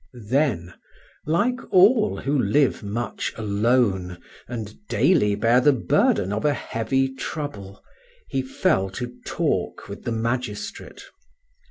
Then, 0.31 0.73
like 1.27 1.59
all 1.71 2.17
who 2.21 2.35
live 2.41 2.81
much 2.81 3.31
alone 3.37 4.17
and 4.47 4.73
daily 4.87 5.35
bear 5.35 5.61
the 5.61 5.73
burden 5.73 6.33
of 6.33 6.43
a 6.43 6.55
heavy 6.55 7.13
trouble, 7.13 7.83
he 8.27 8.41
fell 8.41 8.89
to 8.97 9.13
talk 9.23 9.87
with 9.87 10.01
the 10.03 10.11
magistrate. 10.11 11.03